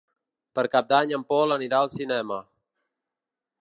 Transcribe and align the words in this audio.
Per 0.59 0.63
Cap 0.75 0.87
d'Any 0.93 1.13
en 1.19 1.27
Pol 1.33 1.55
anirà 1.59 1.83
al 1.85 1.93
cinema. 1.99 2.43